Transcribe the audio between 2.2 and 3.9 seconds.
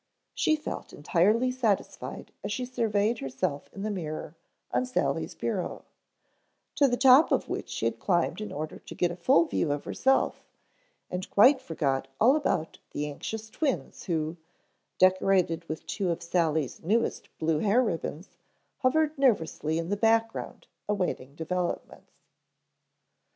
as she surveyed herself in